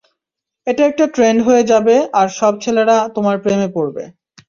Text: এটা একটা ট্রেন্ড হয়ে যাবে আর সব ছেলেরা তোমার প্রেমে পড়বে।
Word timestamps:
এটা 0.67 0.83
একটা 0.85 1.05
ট্রেন্ড 1.15 1.39
হয়ে 1.47 1.63
যাবে 1.71 1.95
আর 2.19 2.27
সব 2.39 2.53
ছেলেরা 2.63 2.97
তোমার 3.15 3.35
প্রেমে 3.43 3.69
পড়বে। 3.75 4.03